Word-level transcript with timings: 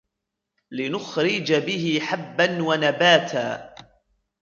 لِنُخْرِجَ 0.71 1.53
بِهِ 1.53 1.99
حَبًّا 2.01 2.61
وَنَبَاتًا 2.63 3.75